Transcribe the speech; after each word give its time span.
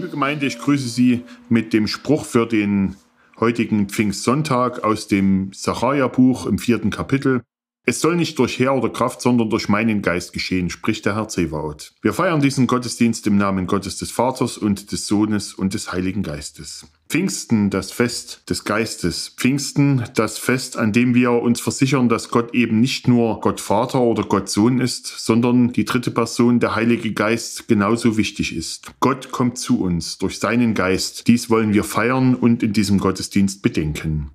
Liebe 0.00 0.12
Gemeinde, 0.12 0.46
ich 0.46 0.58
grüße 0.58 0.88
Sie 0.88 1.24
mit 1.50 1.74
dem 1.74 1.86
Spruch 1.86 2.24
für 2.24 2.46
den 2.46 2.96
heutigen 3.38 3.90
Pfingstsonntag 3.90 4.82
aus 4.82 5.08
dem 5.08 5.52
Sacharja-Buch 5.52 6.46
im 6.46 6.58
vierten 6.58 6.88
Kapitel. 6.88 7.42
Es 7.84 8.00
soll 8.00 8.16
nicht 8.16 8.38
durch 8.38 8.58
Heer 8.58 8.72
oder 8.72 8.88
Kraft, 8.88 9.20
sondern 9.20 9.50
durch 9.50 9.68
meinen 9.68 10.00
Geist 10.00 10.32
geschehen, 10.32 10.70
spricht 10.70 11.04
der 11.04 11.16
Herr 11.16 11.28
Zewaot. 11.28 11.92
Wir 12.00 12.14
feiern 12.14 12.40
diesen 12.40 12.66
Gottesdienst 12.66 13.26
im 13.26 13.36
Namen 13.36 13.66
Gottes 13.66 13.98
des 13.98 14.10
Vaters 14.10 14.56
und 14.56 14.90
des 14.90 15.06
Sohnes 15.06 15.52
und 15.52 15.74
des 15.74 15.92
Heiligen 15.92 16.22
Geistes. 16.22 16.86
Pfingsten, 17.10 17.70
das 17.70 17.90
Fest 17.90 18.48
des 18.48 18.62
Geistes. 18.62 19.34
Pfingsten, 19.36 20.04
das 20.14 20.38
Fest, 20.38 20.76
an 20.76 20.92
dem 20.92 21.12
wir 21.12 21.32
uns 21.32 21.60
versichern, 21.60 22.08
dass 22.08 22.28
Gott 22.28 22.54
eben 22.54 22.78
nicht 22.78 23.08
nur 23.08 23.40
Gott 23.40 23.60
Vater 23.60 24.00
oder 24.00 24.22
Gott 24.22 24.48
Sohn 24.48 24.80
ist, 24.80 25.08
sondern 25.08 25.72
die 25.72 25.84
dritte 25.84 26.12
Person, 26.12 26.60
der 26.60 26.76
Heilige 26.76 27.12
Geist, 27.12 27.66
genauso 27.66 28.16
wichtig 28.16 28.54
ist. 28.56 28.92
Gott 29.00 29.32
kommt 29.32 29.58
zu 29.58 29.80
uns 29.80 30.18
durch 30.18 30.38
seinen 30.38 30.74
Geist. 30.74 31.26
Dies 31.26 31.50
wollen 31.50 31.74
wir 31.74 31.82
feiern 31.82 32.36
und 32.36 32.62
in 32.62 32.72
diesem 32.72 32.98
Gottesdienst 32.98 33.60
bedenken. 33.60 34.30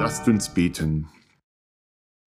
Lasst 0.00 0.26
uns 0.26 0.52
beten. 0.52 1.06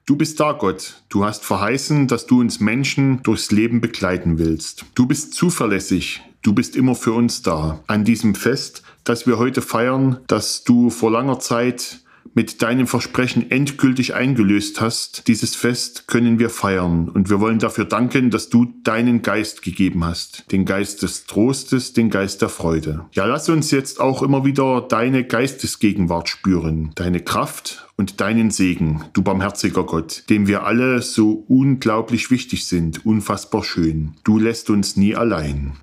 Du 0.09 0.15
bist 0.15 0.39
da, 0.39 0.53
Gott. 0.53 1.03
Du 1.09 1.23
hast 1.23 1.45
verheißen, 1.45 2.07
dass 2.07 2.25
du 2.25 2.39
uns 2.39 2.59
Menschen 2.59 3.21
durchs 3.21 3.51
Leben 3.51 3.79
begleiten 3.79 4.39
willst. 4.39 4.85
Du 4.95 5.05
bist 5.05 5.35
zuverlässig. 5.35 6.23
Du 6.41 6.51
bist 6.51 6.75
immer 6.75 6.95
für 6.95 7.13
uns 7.13 7.43
da. 7.43 7.83
An 7.85 8.05
diesem 8.05 8.33
Fest, 8.33 8.81
das 9.03 9.27
wir 9.27 9.37
heute 9.37 9.61
feiern, 9.61 10.17
dass 10.25 10.63
du 10.63 10.89
vor 10.89 11.11
langer 11.11 11.37
Zeit 11.37 11.99
mit 12.33 12.61
deinem 12.61 12.87
Versprechen 12.87 13.49
endgültig 13.51 14.13
eingelöst 14.13 14.81
hast, 14.81 15.27
dieses 15.27 15.55
Fest 15.55 16.07
können 16.07 16.39
wir 16.39 16.49
feiern. 16.49 17.09
Und 17.09 17.29
wir 17.29 17.39
wollen 17.39 17.59
dafür 17.59 17.85
danken, 17.85 18.29
dass 18.29 18.49
du 18.49 18.73
deinen 18.83 19.21
Geist 19.21 19.61
gegeben 19.61 20.05
hast. 20.05 20.51
Den 20.51 20.65
Geist 20.65 21.01
des 21.01 21.25
Trostes, 21.25 21.93
den 21.93 22.09
Geist 22.09 22.41
der 22.41 22.49
Freude. 22.49 23.05
Ja, 23.11 23.25
lass 23.25 23.49
uns 23.49 23.71
jetzt 23.71 23.99
auch 23.99 24.21
immer 24.21 24.45
wieder 24.45 24.81
deine 24.81 25.23
Geistesgegenwart 25.23 26.29
spüren. 26.29 26.91
Deine 26.95 27.19
Kraft 27.19 27.87
und 27.97 28.21
deinen 28.21 28.51
Segen, 28.51 29.03
du 29.13 29.21
barmherziger 29.21 29.83
Gott, 29.83 30.23
dem 30.29 30.47
wir 30.47 30.63
alle 30.63 31.01
so 31.01 31.43
unglaublich 31.47 32.31
wichtig 32.31 32.67
sind, 32.67 33.05
unfassbar 33.05 33.63
schön. 33.63 34.15
Du 34.23 34.39
lässt 34.39 34.69
uns 34.69 34.95
nie 34.95 35.15
allein. 35.15 35.73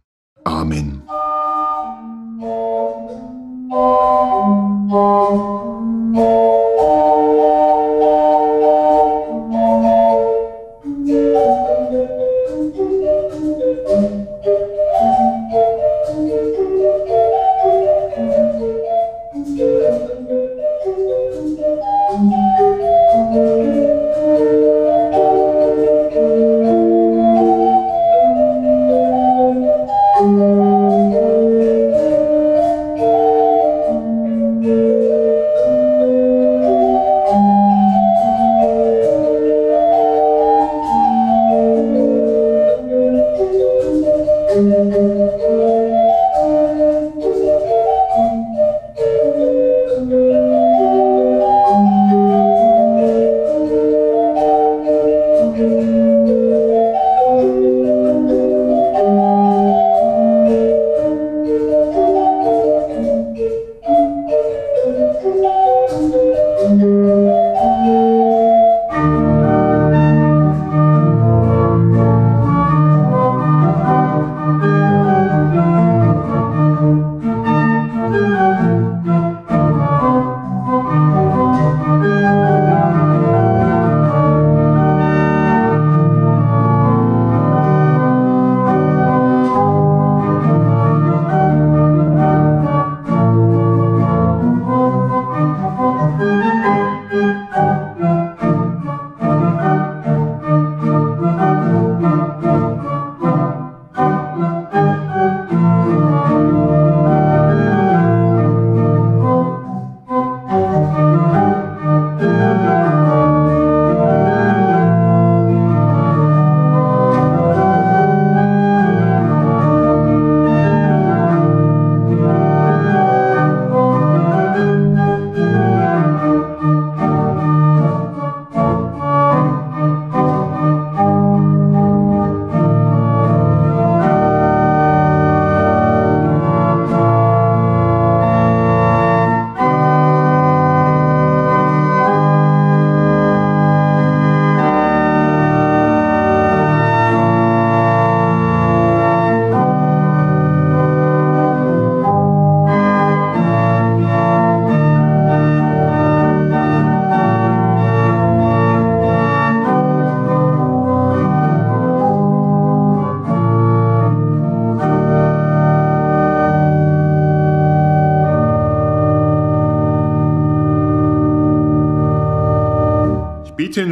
Amen. 0.44 1.02
Thank 3.68 4.92
you. 6.12 7.25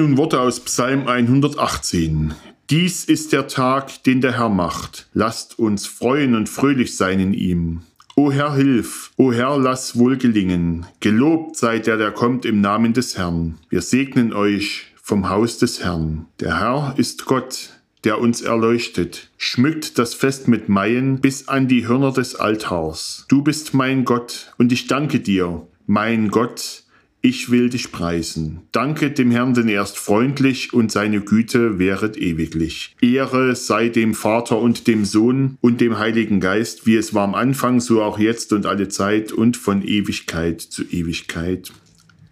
Nun 0.04 0.18
Worte 0.18 0.38
aus 0.38 0.60
Psalm 0.60 1.08
118. 1.08 2.34
Dies 2.68 3.06
ist 3.06 3.32
der 3.32 3.48
Tag, 3.48 4.02
den 4.04 4.20
der 4.20 4.36
Herr 4.36 4.50
macht. 4.50 5.08
Lasst 5.14 5.58
uns 5.58 5.86
freuen 5.86 6.34
und 6.34 6.46
fröhlich 6.46 6.98
sein 6.98 7.20
in 7.20 7.32
ihm. 7.32 7.80
O 8.14 8.30
Herr, 8.30 8.54
hilf! 8.54 9.12
O 9.16 9.32
Herr, 9.32 9.56
lass 9.56 9.96
wohl 9.96 10.18
gelingen. 10.18 10.84
Gelobt 11.00 11.56
sei 11.56 11.78
der, 11.78 11.96
der 11.96 12.10
kommt 12.12 12.44
im 12.44 12.60
Namen 12.60 12.92
des 12.92 13.16
Herrn. 13.16 13.56
Wir 13.70 13.80
segnen 13.80 14.34
euch 14.34 14.88
vom 15.02 15.30
Haus 15.30 15.56
des 15.56 15.82
Herrn. 15.82 16.26
Der 16.38 16.60
Herr 16.60 16.94
ist 16.98 17.24
Gott, 17.24 17.70
der 18.04 18.20
uns 18.20 18.42
erleuchtet, 18.42 19.30
schmückt 19.38 19.98
das 19.98 20.12
Fest 20.12 20.48
mit 20.48 20.68
Maien 20.68 21.22
bis 21.22 21.48
an 21.48 21.66
die 21.66 21.88
Hörner 21.88 22.12
des 22.12 22.34
Altars. 22.34 23.24
Du 23.28 23.40
bist 23.40 23.72
mein 23.72 24.04
Gott, 24.04 24.52
und 24.58 24.70
ich 24.70 24.86
danke 24.86 25.20
dir, 25.20 25.66
mein 25.86 26.28
Gott, 26.28 26.83
ich 27.24 27.50
will 27.50 27.70
dich 27.70 27.90
preisen. 27.90 28.60
Danke 28.70 29.10
dem 29.10 29.30
Herrn, 29.30 29.54
denn 29.54 29.66
er 29.70 29.82
ist 29.82 29.96
freundlich 29.96 30.74
und 30.74 30.92
seine 30.92 31.22
Güte 31.22 31.78
wäret 31.78 32.18
ewiglich. 32.18 32.94
Ehre 33.00 33.56
sei 33.56 33.88
dem 33.88 34.12
Vater 34.12 34.58
und 34.58 34.86
dem 34.86 35.06
Sohn 35.06 35.56
und 35.62 35.80
dem 35.80 35.98
Heiligen 35.98 36.38
Geist, 36.38 36.86
wie 36.86 36.96
es 36.96 37.14
war 37.14 37.24
am 37.24 37.34
Anfang, 37.34 37.80
so 37.80 38.02
auch 38.02 38.18
jetzt 38.18 38.52
und 38.52 38.66
alle 38.66 38.90
Zeit 38.90 39.32
und 39.32 39.56
von 39.56 39.82
Ewigkeit 39.82 40.60
zu 40.60 40.84
Ewigkeit. 40.84 41.72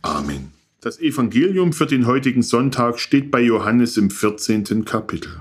Amen. 0.02 0.52
Das 0.82 1.00
Evangelium 1.00 1.72
für 1.72 1.86
den 1.86 2.06
heutigen 2.06 2.42
Sonntag 2.42 3.00
steht 3.00 3.30
bei 3.30 3.40
Johannes 3.40 3.96
im 3.96 4.10
14. 4.10 4.84
Kapitel. 4.84 5.40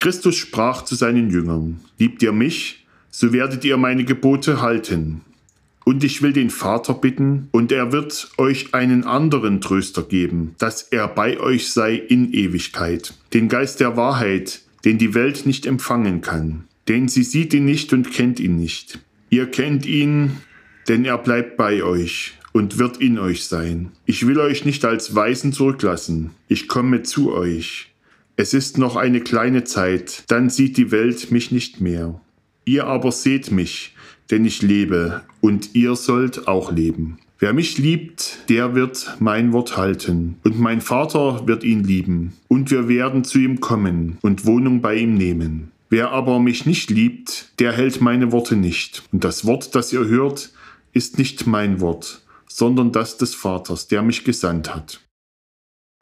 Christus 0.00 0.36
sprach 0.36 0.86
zu 0.86 0.94
seinen 0.94 1.28
Jüngern, 1.28 1.80
Liebt 1.98 2.22
ihr 2.22 2.32
mich, 2.32 2.86
so 3.10 3.34
werdet 3.34 3.62
ihr 3.66 3.76
meine 3.76 4.04
Gebote 4.04 4.62
halten. 4.62 5.20
Und 5.88 6.04
ich 6.04 6.20
will 6.20 6.34
den 6.34 6.50
Vater 6.50 6.92
bitten, 6.92 7.48
und 7.50 7.72
er 7.72 7.92
wird 7.92 8.28
euch 8.36 8.74
einen 8.74 9.04
anderen 9.04 9.62
Tröster 9.62 10.02
geben, 10.02 10.54
dass 10.58 10.82
er 10.82 11.08
bei 11.08 11.40
euch 11.40 11.70
sei 11.70 11.94
in 11.94 12.30
Ewigkeit, 12.34 13.14
den 13.32 13.48
Geist 13.48 13.80
der 13.80 13.96
Wahrheit, 13.96 14.60
den 14.84 14.98
die 14.98 15.14
Welt 15.14 15.46
nicht 15.46 15.64
empfangen 15.64 16.20
kann. 16.20 16.64
Denn 16.88 17.08
sie 17.08 17.22
sieht 17.22 17.54
ihn 17.54 17.64
nicht 17.64 17.94
und 17.94 18.12
kennt 18.12 18.38
ihn 18.38 18.56
nicht. 18.56 18.98
Ihr 19.30 19.46
kennt 19.46 19.86
ihn, 19.86 20.32
denn 20.88 21.06
er 21.06 21.16
bleibt 21.16 21.56
bei 21.56 21.82
euch 21.82 22.34
und 22.52 22.76
wird 22.76 22.98
in 22.98 23.18
euch 23.18 23.44
sein. 23.44 23.92
Ich 24.04 24.26
will 24.26 24.40
euch 24.40 24.66
nicht 24.66 24.84
als 24.84 25.14
Weisen 25.14 25.54
zurücklassen. 25.54 26.32
Ich 26.48 26.68
komme 26.68 27.02
zu 27.02 27.32
euch. 27.32 27.94
Es 28.36 28.52
ist 28.52 28.76
noch 28.76 28.96
eine 28.96 29.22
kleine 29.22 29.64
Zeit, 29.64 30.24
dann 30.28 30.50
sieht 30.50 30.76
die 30.76 30.90
Welt 30.90 31.30
mich 31.30 31.50
nicht 31.50 31.80
mehr. 31.80 32.20
Ihr 32.66 32.86
aber 32.86 33.10
seht 33.10 33.50
mich, 33.50 33.94
denn 34.30 34.44
ich 34.44 34.60
lebe, 34.60 35.22
und 35.40 35.74
ihr 35.74 35.96
sollt 35.96 36.48
auch 36.48 36.72
leben. 36.72 37.18
Wer 37.38 37.52
mich 37.52 37.78
liebt, 37.78 38.48
der 38.48 38.74
wird 38.74 39.16
mein 39.20 39.52
Wort 39.52 39.76
halten, 39.76 40.38
und 40.42 40.58
mein 40.58 40.80
Vater 40.80 41.46
wird 41.46 41.62
ihn 41.62 41.84
lieben, 41.84 42.32
und 42.48 42.70
wir 42.70 42.88
werden 42.88 43.22
zu 43.22 43.38
ihm 43.38 43.60
kommen 43.60 44.18
und 44.22 44.44
Wohnung 44.44 44.80
bei 44.80 44.96
ihm 44.96 45.14
nehmen. 45.14 45.70
Wer 45.88 46.10
aber 46.10 46.40
mich 46.40 46.66
nicht 46.66 46.90
liebt, 46.90 47.52
der 47.60 47.72
hält 47.72 48.00
meine 48.00 48.32
Worte 48.32 48.56
nicht. 48.56 49.04
Und 49.12 49.24
das 49.24 49.46
Wort, 49.46 49.74
das 49.74 49.92
ihr 49.92 50.04
hört, 50.04 50.52
ist 50.92 51.16
nicht 51.16 51.46
mein 51.46 51.80
Wort, 51.80 52.22
sondern 52.48 52.92
das 52.92 53.16
des 53.16 53.34
Vaters, 53.34 53.88
der 53.88 54.02
mich 54.02 54.24
gesandt 54.24 54.74
hat. 54.74 55.00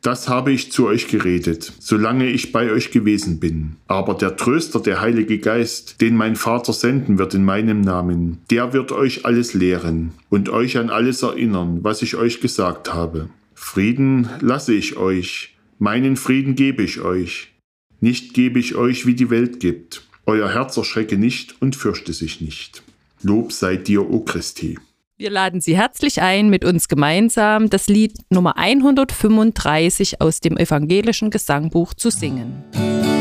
Das 0.06 0.28
habe 0.28 0.52
ich 0.52 0.70
zu 0.70 0.86
euch 0.86 1.08
geredet, 1.08 1.72
solange 1.80 2.30
ich 2.30 2.52
bei 2.52 2.70
euch 2.70 2.92
gewesen 2.92 3.40
bin. 3.40 3.74
Aber 3.88 4.14
der 4.14 4.36
Tröster, 4.36 4.78
der 4.78 5.00
Heilige 5.00 5.40
Geist, 5.40 6.00
den 6.00 6.14
mein 6.14 6.36
Vater 6.36 6.72
senden 6.72 7.18
wird 7.18 7.34
in 7.34 7.44
meinem 7.44 7.80
Namen, 7.80 8.38
der 8.48 8.72
wird 8.72 8.92
euch 8.92 9.24
alles 9.24 9.52
lehren 9.52 10.12
und 10.30 10.48
euch 10.48 10.78
an 10.78 10.90
alles 10.90 11.24
erinnern, 11.24 11.80
was 11.82 12.02
ich 12.02 12.14
euch 12.14 12.40
gesagt 12.40 12.94
habe. 12.94 13.30
Frieden 13.52 14.30
lasse 14.40 14.74
ich 14.74 14.96
euch, 14.96 15.56
meinen 15.80 16.14
Frieden 16.14 16.54
gebe 16.54 16.84
ich 16.84 17.00
euch. 17.00 17.52
Nicht 18.00 18.32
gebe 18.32 18.60
ich 18.60 18.76
euch, 18.76 19.06
wie 19.06 19.14
die 19.14 19.30
Welt 19.30 19.58
gibt. 19.58 20.06
Euer 20.24 20.48
Herz 20.48 20.76
erschrecke 20.76 21.18
nicht 21.18 21.60
und 21.60 21.74
fürchte 21.74 22.12
sich 22.12 22.40
nicht. 22.40 22.84
Lob 23.22 23.50
sei 23.50 23.74
dir, 23.74 24.08
o 24.08 24.20
Christi. 24.20 24.78
Wir 25.18 25.30
laden 25.30 25.62
Sie 25.62 25.74
herzlich 25.74 26.20
ein, 26.20 26.50
mit 26.50 26.62
uns 26.62 26.88
gemeinsam 26.88 27.70
das 27.70 27.86
Lied 27.86 28.18
Nummer 28.28 28.58
135 28.58 30.20
aus 30.20 30.40
dem 30.40 30.58
evangelischen 30.58 31.30
Gesangbuch 31.30 31.94
zu 31.94 32.10
singen. 32.10 33.15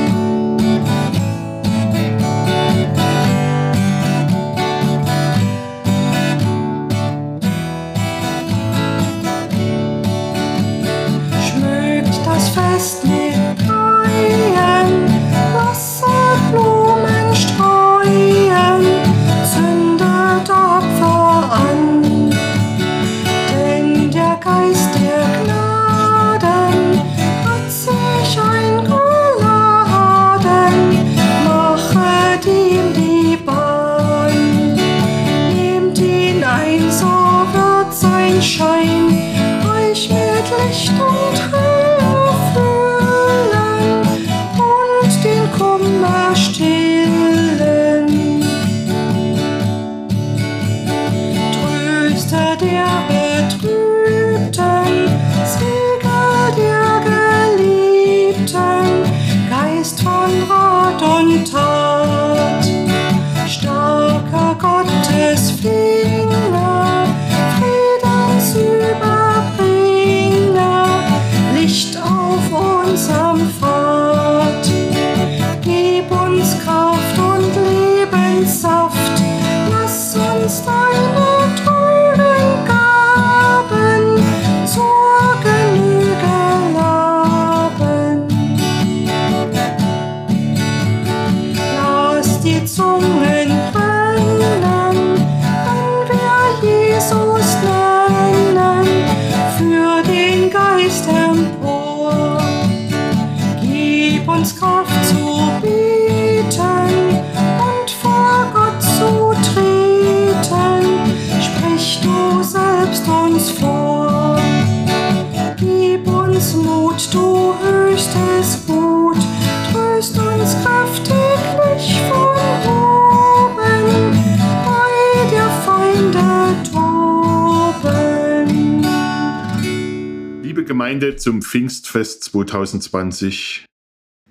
Gemeinde 130.85 131.15
zum 131.15 131.41
Pfingstfest 131.41 132.25
2020. 132.25 133.65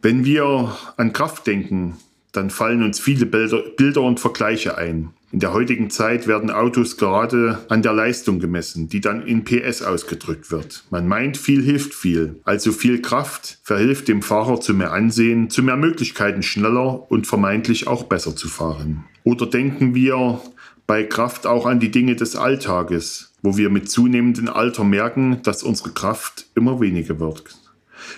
Wenn 0.00 0.24
wir 0.24 0.76
an 0.96 1.12
Kraft 1.12 1.48
denken, 1.48 1.96
dann 2.30 2.48
fallen 2.48 2.84
uns 2.84 3.00
viele 3.00 3.26
Bilder, 3.26 3.60
Bilder 3.76 4.02
und 4.02 4.20
Vergleiche 4.20 4.78
ein. 4.78 5.10
In 5.32 5.40
der 5.40 5.52
heutigen 5.52 5.90
Zeit 5.90 6.28
werden 6.28 6.52
Autos 6.52 6.96
gerade 6.96 7.58
an 7.68 7.82
der 7.82 7.92
Leistung 7.92 8.38
gemessen, 8.38 8.88
die 8.88 9.00
dann 9.00 9.26
in 9.26 9.42
PS 9.42 9.82
ausgedrückt 9.82 10.52
wird. 10.52 10.84
Man 10.90 11.08
meint, 11.08 11.38
viel 11.38 11.60
hilft 11.60 11.92
viel. 11.92 12.38
Also 12.44 12.70
viel 12.70 13.02
Kraft 13.02 13.58
verhilft 13.64 14.06
dem 14.06 14.22
Fahrer 14.22 14.60
zu 14.60 14.74
mehr 14.74 14.92
Ansehen, 14.92 15.50
zu 15.50 15.60
mehr 15.60 15.76
Möglichkeiten, 15.76 16.44
schneller 16.44 17.10
und 17.10 17.26
vermeintlich 17.26 17.88
auch 17.88 18.04
besser 18.04 18.36
zu 18.36 18.46
fahren. 18.46 19.02
Oder 19.24 19.46
denken 19.46 19.96
wir 19.96 20.40
bei 20.86 21.02
Kraft 21.02 21.48
auch 21.48 21.66
an 21.66 21.80
die 21.80 21.90
Dinge 21.90 22.14
des 22.14 22.36
Alltages, 22.36 23.33
wo 23.44 23.58
wir 23.58 23.68
mit 23.68 23.90
zunehmendem 23.90 24.48
Alter 24.48 24.84
merken, 24.84 25.42
dass 25.42 25.62
unsere 25.62 25.90
Kraft 25.90 26.46
immer 26.54 26.80
weniger 26.80 27.20
wird. 27.20 27.44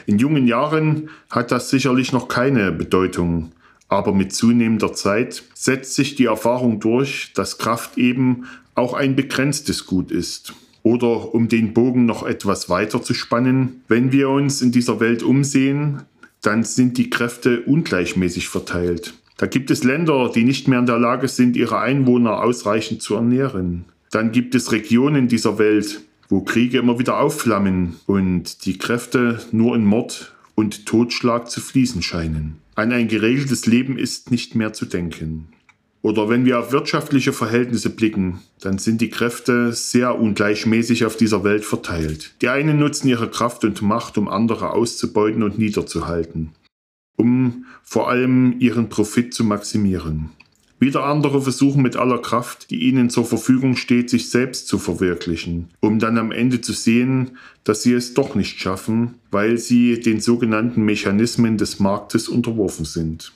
In 0.06 0.20
jungen 0.20 0.46
Jahren 0.46 1.10
hat 1.30 1.50
das 1.50 1.68
sicherlich 1.68 2.12
noch 2.12 2.28
keine 2.28 2.70
Bedeutung, 2.70 3.50
aber 3.88 4.14
mit 4.14 4.32
zunehmender 4.32 4.92
Zeit 4.92 5.42
setzt 5.52 5.96
sich 5.96 6.14
die 6.14 6.26
Erfahrung 6.26 6.78
durch, 6.78 7.32
dass 7.34 7.58
Kraft 7.58 7.98
eben 7.98 8.44
auch 8.76 8.94
ein 8.94 9.16
begrenztes 9.16 9.86
Gut 9.86 10.12
ist. 10.12 10.54
Oder 10.84 11.34
um 11.34 11.48
den 11.48 11.74
Bogen 11.74 12.06
noch 12.06 12.24
etwas 12.24 12.70
weiter 12.70 13.02
zu 13.02 13.12
spannen, 13.12 13.82
wenn 13.88 14.12
wir 14.12 14.28
uns 14.28 14.62
in 14.62 14.70
dieser 14.70 15.00
Welt 15.00 15.24
umsehen, 15.24 16.02
dann 16.40 16.62
sind 16.62 16.98
die 16.98 17.10
Kräfte 17.10 17.62
ungleichmäßig 17.62 18.48
verteilt. 18.48 19.14
Da 19.38 19.46
gibt 19.46 19.72
es 19.72 19.82
Länder, 19.82 20.30
die 20.32 20.44
nicht 20.44 20.68
mehr 20.68 20.78
in 20.78 20.86
der 20.86 21.00
Lage 21.00 21.26
sind, 21.26 21.56
ihre 21.56 21.80
Einwohner 21.80 22.44
ausreichend 22.44 23.02
zu 23.02 23.16
ernähren. 23.16 23.86
Dann 24.16 24.32
gibt 24.32 24.54
es 24.54 24.72
Regionen 24.72 25.28
dieser 25.28 25.58
Welt, 25.58 26.00
wo 26.30 26.40
Kriege 26.40 26.78
immer 26.78 26.98
wieder 26.98 27.20
aufflammen 27.20 27.96
und 28.06 28.64
die 28.64 28.78
Kräfte 28.78 29.40
nur 29.52 29.76
in 29.76 29.84
Mord 29.84 30.34
und 30.54 30.86
Totschlag 30.86 31.50
zu 31.50 31.60
fließen 31.60 32.00
scheinen. 32.00 32.56
An 32.76 32.92
ein 32.92 33.08
geregeltes 33.08 33.66
Leben 33.66 33.98
ist 33.98 34.30
nicht 34.30 34.54
mehr 34.54 34.72
zu 34.72 34.86
denken. 34.86 35.48
Oder 36.00 36.30
wenn 36.30 36.46
wir 36.46 36.58
auf 36.58 36.72
wirtschaftliche 36.72 37.34
Verhältnisse 37.34 37.90
blicken, 37.90 38.38
dann 38.62 38.78
sind 38.78 39.02
die 39.02 39.10
Kräfte 39.10 39.74
sehr 39.74 40.18
ungleichmäßig 40.18 41.04
auf 41.04 41.18
dieser 41.18 41.44
Welt 41.44 41.66
verteilt. 41.66 42.36
Die 42.40 42.48
einen 42.48 42.78
nutzen 42.78 43.08
ihre 43.08 43.28
Kraft 43.28 43.64
und 43.64 43.82
Macht, 43.82 44.16
um 44.16 44.28
andere 44.28 44.70
auszubeuten 44.70 45.42
und 45.42 45.58
niederzuhalten. 45.58 46.52
um 47.18 47.66
vor 47.82 48.08
allem 48.08 48.60
ihren 48.60 48.88
Profit 48.88 49.34
zu 49.34 49.44
maximieren. 49.44 50.30
Wieder 50.78 51.04
andere 51.04 51.40
versuchen 51.40 51.82
mit 51.82 51.96
aller 51.96 52.18
Kraft, 52.18 52.70
die 52.70 52.82
ihnen 52.82 53.08
zur 53.08 53.24
Verfügung 53.24 53.76
steht, 53.76 54.10
sich 54.10 54.28
selbst 54.28 54.68
zu 54.68 54.78
verwirklichen, 54.78 55.68
um 55.80 55.98
dann 55.98 56.18
am 56.18 56.32
Ende 56.32 56.60
zu 56.60 56.74
sehen, 56.74 57.38
dass 57.64 57.82
sie 57.82 57.94
es 57.94 58.12
doch 58.12 58.34
nicht 58.34 58.60
schaffen, 58.60 59.14
weil 59.30 59.56
sie 59.56 59.98
den 60.00 60.20
sogenannten 60.20 60.82
Mechanismen 60.84 61.56
des 61.56 61.80
Marktes 61.80 62.28
unterworfen 62.28 62.84
sind. 62.84 63.32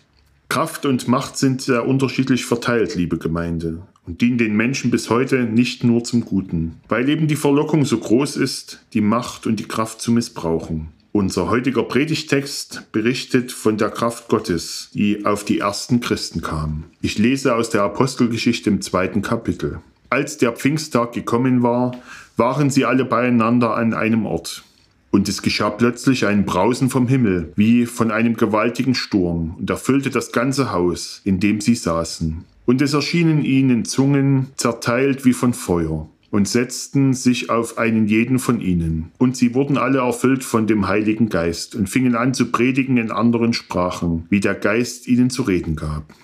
Kraft 0.51 0.85
und 0.85 1.09
Macht 1.09 1.39
sind 1.39 1.63
sehr 1.63 1.87
unterschiedlich 1.87 2.45
verteilt, 2.45 2.95
liebe 2.95 3.17
Gemeinde, 3.17 3.83
und 4.07 4.21
dienen 4.21 4.37
den 4.37 4.57
Menschen 4.57 4.91
bis 4.91 5.09
heute 5.09 5.45
nicht 5.45 5.83
nur 5.83 6.05
zum 6.05 6.25
Guten, 6.25 6.75
weil 6.89 7.09
eben 7.09 7.27
die 7.27 7.37
Verlockung 7.37 7.87
so 7.87 7.97
groß 7.97 8.37
ist, 8.37 8.85
die 8.93 9.01
Macht 9.01 9.47
und 9.47 9.61
die 9.61 9.69
Kraft 9.69 10.03
zu 10.03 10.13
missbrauchen. 10.13 10.89
Unser 11.13 11.51
heutiger 11.51 11.83
Predigtext 11.83 12.93
berichtet 12.93 13.51
von 13.51 13.77
der 13.77 13.91
Kraft 13.91 14.29
Gottes, 14.29 14.91
die 14.95 15.27
auf 15.27 15.43
die 15.43 15.59
ersten 15.59 16.01
Christen 16.01 16.41
kam. 16.41 16.85
Ich 17.03 17.19
lese 17.19 17.57
aus 17.57 17.69
der 17.69 17.83
Apostelgeschichte 17.83 18.71
im 18.71 18.81
zweiten 18.81 19.21
Kapitel. 19.21 19.81
Als 20.09 20.39
der 20.39 20.53
Pfingsttag 20.53 21.13
gekommen 21.13 21.65
war, 21.65 21.97
waren 22.37 22.71
sie 22.71 22.85
alle 22.85 23.05
beieinander 23.05 23.75
an 23.75 23.93
einem 23.93 24.25
Ort. 24.25 24.63
Und 25.11 25.29
es 25.29 25.43
geschah 25.43 25.71
plötzlich 25.71 26.27
ein 26.27 26.45
Brausen 26.45 26.91
vom 26.91 27.09
Himmel, 27.09 27.53
wie 27.57 27.87
von 27.87 28.13
einem 28.13 28.37
gewaltigen 28.37 28.95
Sturm, 28.95 29.57
und 29.59 29.69
erfüllte 29.69 30.11
das 30.11 30.31
ganze 30.31 30.71
Haus, 30.71 31.23
in 31.25 31.41
dem 31.41 31.61
sie 31.61 31.75
saßen. 31.75 32.45
Und 32.67 32.83
es 32.83 32.95
erschienen 32.95 33.43
ihnen 33.43 33.85
Zungen, 33.85 34.51
zerteilt 34.57 35.25
wie 35.25 35.33
von 35.33 35.55
Feuer 35.55 36.09
und 36.31 36.49
setzten 36.49 37.13
sich 37.13 37.51
auf 37.51 37.79
einen 37.79 38.07
jeden 38.07 38.39
von 38.39 38.61
ihnen. 38.61 39.13
Und 39.19 39.37
sie 39.37 39.55
wurden 39.55 39.77
alle 39.77 39.99
erfüllt 39.99 40.45
von 40.45 40.67
dem 40.67 40.89
Heiligen 40.89 41.29
Geist 41.29 41.75
und 41.75 41.89
fingen 41.89 42.15
an 42.15 42.35
zu 42.35 42.51
predigen 42.51 42.97
in 42.97 43.11
anderen 43.11 43.53
Sprachen, 43.53 44.27
wie 44.31 44.41
der 44.41 44.55
Geist 44.55 45.09
ihnen 45.09 45.31
zu 45.31 45.43
reden 45.43 45.77
gab. 45.77 46.15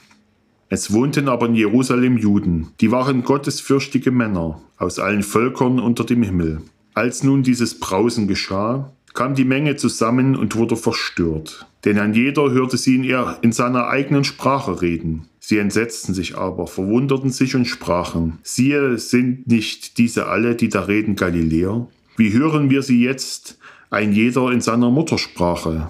Es 0.68 0.92
wohnten 0.92 1.28
aber 1.28 1.46
in 1.46 1.54
Jerusalem 1.54 2.18
Juden, 2.18 2.68
die 2.80 2.90
waren 2.90 3.22
gottesfürchtige 3.22 4.10
Männer 4.10 4.60
aus 4.78 4.98
allen 4.98 5.22
Völkern 5.22 5.78
unter 5.78 6.04
dem 6.04 6.22
Himmel. 6.22 6.60
Als 6.94 7.22
nun 7.22 7.42
dieses 7.42 7.78
Brausen 7.78 8.26
geschah, 8.26 8.92
kam 9.14 9.34
die 9.34 9.44
Menge 9.44 9.76
zusammen 9.76 10.36
und 10.36 10.56
wurde 10.56 10.76
verstört. 10.76 11.66
Denn 11.84 11.98
ein 11.98 12.14
jeder 12.14 12.50
hörte 12.50 12.76
sie 12.76 12.96
in, 12.96 13.04
ihr, 13.04 13.38
in 13.42 13.52
seiner 13.52 13.88
eigenen 13.88 14.24
Sprache 14.24 14.82
reden. 14.82 15.28
Sie 15.48 15.58
entsetzten 15.58 16.12
sich 16.12 16.36
aber, 16.36 16.66
verwunderten 16.66 17.30
sich 17.30 17.54
und 17.54 17.66
sprachen, 17.66 18.40
siehe, 18.42 18.98
sind 18.98 19.46
nicht 19.46 19.96
diese 19.96 20.26
alle, 20.26 20.56
die 20.56 20.68
da 20.68 20.80
reden, 20.80 21.14
Galiläer? 21.14 21.86
Wie 22.16 22.32
hören 22.32 22.68
wir 22.68 22.82
sie 22.82 23.00
jetzt, 23.04 23.56
ein 23.88 24.12
jeder 24.12 24.50
in 24.50 24.60
seiner 24.60 24.90
Muttersprache? 24.90 25.88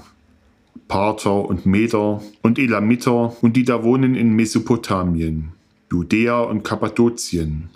Parther 0.89 1.43
und 1.47 1.65
Meder 1.65 2.23
und 2.43 2.59
Elamiter 2.59 3.35
und 3.41 3.57
die 3.57 3.65
da 3.65 3.83
wohnen 3.83 4.15
in 4.15 4.37
Mesopotamien, 4.37 5.53
Judäa 5.91 6.41
und 6.41 6.63
Kappadokien, 6.63 7.71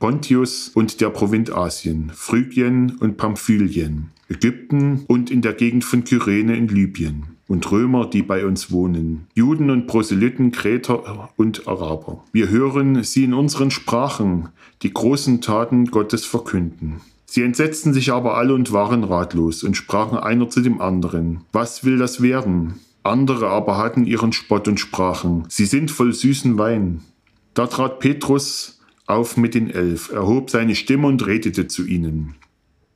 Pontius 0.00 0.72
und 0.74 1.00
der 1.00 1.08
Provinz 1.08 1.50
Asien, 1.50 2.12
Phrygien 2.14 2.98
und 3.00 3.16
Pamphylien, 3.16 4.10
Ägypten 4.28 5.06
und 5.06 5.30
in 5.30 5.40
der 5.40 5.54
Gegend 5.54 5.86
von 5.86 6.04
Kyrene 6.04 6.54
in 6.54 6.68
Libyen 6.68 7.33
und 7.46 7.70
Römer, 7.70 8.06
die 8.06 8.22
bei 8.22 8.46
uns 8.46 8.70
wohnen, 8.70 9.26
Juden 9.34 9.70
und 9.70 9.86
Proselyten, 9.86 10.52
Kreter 10.52 11.30
und 11.36 11.68
Araber. 11.68 12.24
Wir 12.32 12.48
hören 12.48 13.02
sie 13.02 13.24
in 13.24 13.34
unseren 13.34 13.70
Sprachen 13.70 14.48
die 14.82 14.92
großen 14.92 15.40
Taten 15.40 15.86
Gottes 15.86 16.24
verkünden. 16.24 17.00
Sie 17.26 17.42
entsetzten 17.42 17.92
sich 17.92 18.12
aber 18.12 18.36
alle 18.36 18.54
und 18.54 18.72
waren 18.72 19.04
ratlos 19.04 19.64
und 19.64 19.76
sprachen 19.76 20.18
einer 20.18 20.48
zu 20.48 20.60
dem 20.60 20.80
anderen, 20.80 21.40
was 21.52 21.84
will 21.84 21.98
das 21.98 22.22
werden? 22.22 22.74
Andere 23.02 23.48
aber 23.48 23.76
hatten 23.76 24.06
ihren 24.06 24.32
Spott 24.32 24.68
und 24.68 24.80
sprachen, 24.80 25.44
sie 25.48 25.66
sind 25.66 25.90
voll 25.90 26.12
süßen 26.12 26.56
Wein. 26.56 27.02
Da 27.52 27.66
trat 27.66 27.98
Petrus 27.98 28.80
auf 29.06 29.36
mit 29.36 29.54
den 29.54 29.68
Elf, 29.68 30.10
erhob 30.10 30.48
seine 30.48 30.74
Stimme 30.74 31.08
und 31.08 31.26
redete 31.26 31.66
zu 31.66 31.84
ihnen. 31.86 32.34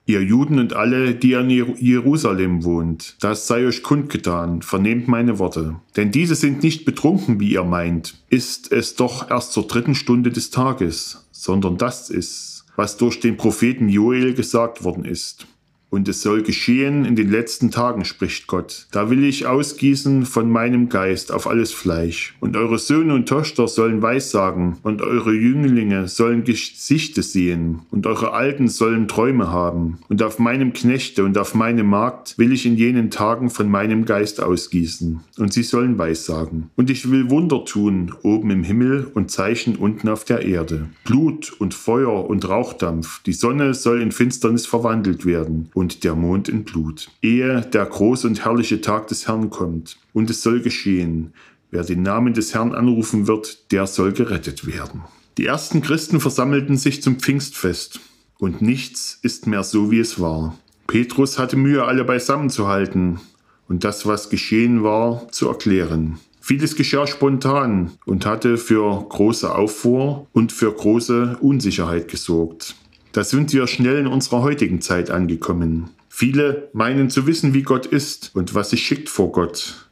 Ihr 0.09 0.23
Juden 0.23 0.59
und 0.59 0.73
alle, 0.73 1.15
die 1.15 1.33
in 1.33 1.51
Jerusalem 1.51 2.65
wohnt, 2.65 3.17
das 3.21 3.47
sei 3.47 3.67
euch 3.67 3.83
kundgetan, 3.83 4.63
vernehmt 4.63 5.07
meine 5.07 5.39
Worte. 5.39 5.77
Denn 5.99 6.11
diese 6.11 6.35
sind 6.35 6.63
nicht 6.63 6.87
betrunken, 6.87 7.41
wie 7.41 7.53
ihr 7.53 7.63
meint, 7.63 8.15
ist 8.31 8.73
es 8.73 8.97
doch 8.97 9.31
erst 9.31 9.53
zur 9.53 9.67
dritten 9.67 9.95
Stunde 9.95 10.31
des 10.31 10.51
Tages, 10.51 11.27
sondern 11.31 11.77
das 11.77 12.09
ist, 12.09 12.65
was 12.75 12.97
durch 12.97 13.21
den 13.21 13.37
Propheten 13.37 13.91
Joel 13.91 14.33
gesagt 14.33 14.83
worden 14.83 15.05
ist. 15.05 15.47
Und 15.91 16.07
es 16.09 16.21
soll 16.21 16.43
geschehen 16.43 17.07
in 17.07 17.17
den 17.17 17.31
letzten 17.31 17.71
Tagen, 17.71 18.05
spricht 18.05 18.47
Gott. 18.47 18.87
Da 18.93 19.09
will 19.09 19.25
ich 19.25 19.47
ausgießen 19.47 20.27
von 20.27 20.51
meinem 20.51 20.91
Geist 20.91 21.33
auf 21.33 21.47
alles 21.47 21.73
Fleisch. 21.73 22.37
Und 22.41 22.57
eure 22.57 22.79
Söhne 22.79 23.15
und 23.15 23.27
Töchter 23.27 23.69
sollen 23.69 24.03
Weissagen, 24.03 24.77
und 24.83 25.01
eure 25.01 25.33
Jünglinge 25.33 26.09
sollen 26.09 26.45
Gesichte 26.45 27.23
sehen, 27.23 27.81
und 27.91 28.07
eure 28.07 28.33
Alten 28.33 28.69
sollen 28.69 29.09
Träume 29.09 29.51
haben. 29.51 29.99
Und 30.09 30.23
auf 30.23 30.39
meinem 30.39 30.75
Knechte 30.75 31.25
und 31.25 31.39
auf 31.39 31.55
meine 31.55 31.85
Magd 31.85 32.37
will 32.37 32.53
ich 32.53 32.67
in 32.67 32.77
jenen 32.77 33.11
Tagen 33.11 33.49
von 33.49 33.71
meinem 33.71 34.05
Geist 34.05 34.43
ausgießen, 34.43 35.21
und 35.39 35.53
sie 35.55 35.63
sollen 35.63 35.97
Weissagen. 35.97 36.71
Und 36.77 36.91
ich 36.91 37.11
will 37.11 37.31
Wunder 37.31 37.65
tun, 37.65 38.13
oben 38.23 38.51
im 38.51 38.63
Himmel 38.63 39.11
und 39.15 39.31
Zeichen 39.31 39.77
unten 39.77 40.09
auf 40.11 40.25
der 40.25 40.45
Erde. 40.45 40.89
Blut 41.05 41.53
und 41.59 41.73
Feuer 41.73 42.29
und 42.29 42.47
Rauchdampf, 42.47 43.23
die 43.23 43.33
Sonne 43.33 43.73
soll 43.73 44.03
in 44.03 44.13
Finsternis 44.13 44.67
verwandelt 44.67 45.25
werden 45.25 45.71
und 45.79 46.03
der 46.03 46.17
Mond 46.17 46.49
in 46.49 46.65
Blut, 46.65 47.09
ehe 47.23 47.61
der 47.61 47.87
große 47.87 48.27
und 48.27 48.45
herrliche 48.45 48.81
Tag 48.81 49.07
des 49.07 49.29
Herrn 49.29 49.49
kommt. 49.49 49.97
Und 50.13 50.29
es 50.29 50.43
soll 50.43 50.61
geschehen, 50.61 51.33
wer 51.71 51.85
den 51.85 52.03
Namen 52.03 52.35
des 52.35 52.53
Herrn 52.53 52.75
anrufen 52.75 53.29
wird, 53.29 53.71
der 53.71 53.87
soll 53.87 54.11
gerettet 54.11 54.67
werden. 54.67 55.03
Die 55.37 55.47
ersten 55.47 55.81
Christen 55.81 56.19
versammelten 56.19 56.77
sich 56.77 57.01
zum 57.01 57.21
Pfingstfest, 57.21 58.01
und 58.41 58.61
nichts 58.61 59.21
ist 59.23 59.47
mehr 59.47 59.63
so, 59.63 59.93
wie 59.93 60.01
es 60.01 60.19
war. 60.21 60.59
Petrus 60.89 61.39
hatte 61.39 61.57
Mühe, 61.57 61.85
alle 61.85 62.05
beisammenzuhalten 62.05 63.21
und 63.69 63.85
das, 63.85 64.05
was 64.05 64.31
geschehen 64.31 64.83
war, 64.83 65.29
zu 65.31 65.47
erklären. 65.47 66.19
Vieles 66.41 66.75
geschah 66.75 67.07
spontan 67.07 67.93
und 68.05 68.27
hatte 68.27 68.59
für 68.59 69.07
große 69.09 69.55
Aufruhr 69.55 70.27
und 70.33 70.51
für 70.51 70.73
große 70.73 71.39
Unsicherheit 71.41 72.09
gesorgt. 72.09 72.75
Da 73.19 73.25
sind 73.25 73.53
wir 73.53 73.67
schnell 73.67 73.99
in 73.99 74.07
unserer 74.07 74.43
heutigen 74.43 74.81
Zeit 74.81 75.11
angekommen. 75.11 75.91
Viele 76.09 76.69
meinen 76.73 77.11
zu 77.11 77.27
wissen, 77.27 77.53
wie 77.53 77.63
Gott 77.63 77.85
ist 77.85 78.31
und 78.37 78.55
was 78.55 78.71
sich 78.71 78.87
schickt 78.87 79.09
vor 79.09 79.33
Gott. 79.33 79.91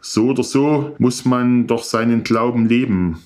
So 0.00 0.26
oder 0.26 0.44
so 0.44 0.94
muss 1.00 1.24
man 1.24 1.66
doch 1.66 1.82
seinen 1.82 2.22
Glauben 2.22 2.66
leben. 2.66 3.18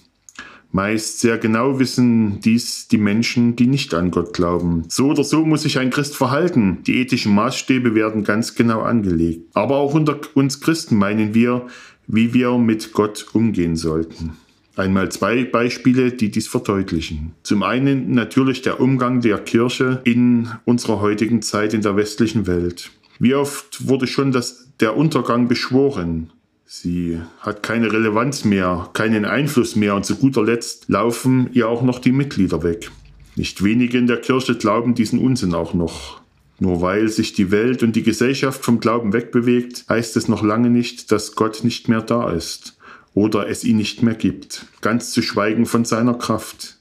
Meist 0.71 1.21
sehr 1.21 1.37
genau 1.37 1.79
wissen 1.79 2.41
dies 2.41 2.89
die 2.89 2.97
Menschen, 2.97 3.55
die 3.55 3.67
nicht 3.67 3.93
an 3.93 4.11
Gott 4.11 4.33
glauben. 4.33 4.85
So 4.89 5.09
oder 5.09 5.23
so 5.23 5.45
muss 5.45 5.65
sich 5.65 5.79
ein 5.79 5.91
Christ 5.91 6.17
verhalten. 6.17 6.79
Die 6.87 6.97
ethischen 6.97 7.35
Maßstäbe 7.35 7.95
werden 7.95 8.25
ganz 8.25 8.55
genau 8.55 8.81
angelegt. 8.81 9.51
Aber 9.53 9.77
auch 9.77 9.93
unter 9.93 10.19
uns 10.33 10.63
Christen 10.63 10.97
meinen 10.97 11.35
wir, 11.35 11.67
wie 12.07 12.33
wir 12.33 12.57
mit 12.57 12.95
Gott 12.95 13.27
umgehen 13.35 13.77
sollten. 13.77 14.33
Einmal 14.75 15.13
zwei 15.13 15.45
Beispiele, 15.45 16.13
die 16.13 16.31
dies 16.31 16.49
verdeutlichen. 16.49 17.33
Zum 17.43 17.63
einen 17.63 18.13
natürlich 18.13 18.63
der 18.63 18.81
Umgang 18.81 19.21
der 19.21 19.39
Kirche 19.39 20.01
in 20.05 20.49
unserer 20.65 21.01
heutigen 21.01 21.43
Zeit 21.43 21.75
in 21.75 21.83
der 21.83 21.97
westlichen 21.97 22.47
Welt. 22.47 22.91
Wie 23.19 23.35
oft 23.35 23.87
wurde 23.87 24.07
schon 24.07 24.33
das, 24.33 24.71
der 24.81 24.97
Untergang 24.97 25.47
beschworen? 25.47 26.31
Sie 26.65 27.21
hat 27.41 27.63
keine 27.63 27.93
Relevanz 27.93 28.47
mehr, 28.47 28.89
keinen 28.95 29.27
Einfluss 29.27 29.77
mehr 29.77 29.95
und 29.95 30.07
zu 30.07 30.17
guter 30.17 30.43
Letzt 30.43 30.89
laufen 30.89 31.51
ihr 31.53 31.69
auch 31.69 31.83
noch 31.83 31.99
die 31.99 32.13
Mitglieder 32.13 32.63
weg. 32.63 32.91
Nicht 33.37 33.63
wenige 33.63 33.99
in 33.99 34.07
der 34.07 34.23
Kirche 34.23 34.55
glauben 34.55 34.95
diesen 34.95 35.19
Unsinn 35.19 35.53
auch 35.53 35.75
noch. 35.75 36.23
Nur 36.61 36.81
weil 36.81 37.09
sich 37.09 37.35
die 37.35 37.51
Welt 37.51 37.83
und 37.83 37.95
die 37.95 38.03
Gesellschaft 38.03 38.65
vom 38.65 38.81
Glauben 38.81 39.13
wegbewegt, 39.13 39.85
heißt 39.91 40.17
es 40.17 40.29
noch 40.29 40.43
lange 40.43 40.71
nicht, 40.71 41.13
dass 41.13 41.35
Gott 41.35 41.63
nicht 41.63 41.89
mehr 41.89 42.01
da 42.01 42.31
ist 42.31 42.79
oder 43.15 43.49
es 43.49 43.65
ihn 43.65 43.77
nicht 43.77 44.03
mehr 44.03 44.15
gibt. 44.15 44.67
Ganz 44.81 45.13
zu 45.13 45.23
schweigen 45.23 45.67
von 45.67 45.85
seiner 45.85 46.15
Kraft, 46.15 46.79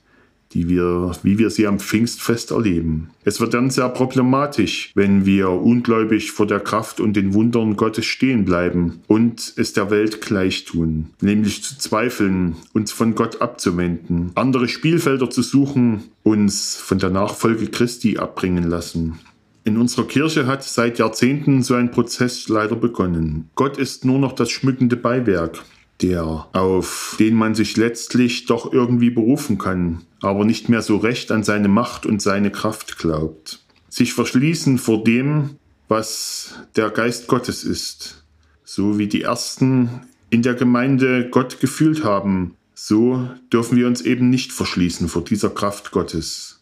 die 0.53 0.67
wir, 0.67 1.11
wie 1.23 1.37
wir 1.37 1.49
sie 1.49 1.67
am 1.67 1.79
Pfingstfest 1.79 2.51
erleben. 2.51 3.09
Es 3.23 3.39
wird 3.39 3.53
dann 3.53 3.69
sehr 3.69 3.89
problematisch, 3.89 4.91
wenn 4.95 5.25
wir 5.25 5.49
ungläubig 5.49 6.31
vor 6.31 6.47
der 6.47 6.59
Kraft 6.59 6.99
und 6.99 7.15
den 7.15 7.33
Wundern 7.33 7.77
Gottes 7.77 8.05
stehen 8.05 8.45
bleiben 8.45 9.01
und 9.07 9.53
es 9.55 9.73
der 9.73 9.89
Welt 9.91 10.21
gleich 10.21 10.65
tun, 10.65 11.11
nämlich 11.21 11.63
zu 11.63 11.77
zweifeln, 11.77 12.55
uns 12.73 12.91
von 12.91 13.15
Gott 13.15 13.41
abzuwenden, 13.41 14.31
andere 14.35 14.67
Spielfelder 14.67 15.29
zu 15.29 15.41
suchen, 15.41 16.03
uns 16.23 16.75
von 16.75 16.99
der 16.99 17.09
Nachfolge 17.09 17.67
Christi 17.67 18.17
abbringen 18.17 18.69
lassen. 18.69 19.19
In 19.63 19.77
unserer 19.77 20.07
Kirche 20.07 20.47
hat 20.47 20.63
seit 20.63 20.97
Jahrzehnten 20.97 21.61
so 21.61 21.75
ein 21.75 21.91
Prozess 21.91 22.49
leider 22.49 22.75
begonnen. 22.75 23.51
Gott 23.53 23.77
ist 23.77 24.05
nur 24.05 24.17
noch 24.17 24.33
das 24.33 24.49
schmückende 24.49 24.95
Beiwerk 24.95 25.63
der, 26.01 26.47
auf 26.53 27.15
den 27.19 27.35
man 27.35 27.55
sich 27.55 27.77
letztlich 27.77 28.45
doch 28.45 28.71
irgendwie 28.71 29.09
berufen 29.09 29.57
kann, 29.57 30.01
aber 30.21 30.45
nicht 30.45 30.69
mehr 30.69 30.81
so 30.81 30.97
recht 30.97 31.31
an 31.31 31.43
seine 31.43 31.67
Macht 31.67 32.05
und 32.05 32.21
seine 32.21 32.51
Kraft 32.51 32.97
glaubt. 32.97 33.59
Sich 33.89 34.13
verschließen 34.13 34.77
vor 34.77 35.03
dem, 35.03 35.57
was 35.87 36.55
der 36.75 36.89
Geist 36.89 37.27
Gottes 37.27 37.63
ist. 37.63 38.23
So 38.63 38.97
wie 38.97 39.07
die 39.07 39.23
Ersten 39.23 39.89
in 40.29 40.41
der 40.41 40.53
Gemeinde 40.53 41.29
Gott 41.29 41.59
gefühlt 41.59 42.03
haben, 42.03 42.55
so 42.73 43.29
dürfen 43.51 43.77
wir 43.77 43.87
uns 43.87 44.01
eben 44.01 44.29
nicht 44.29 44.53
verschließen 44.53 45.07
vor 45.07 45.23
dieser 45.23 45.49
Kraft 45.49 45.91
Gottes. 45.91 46.60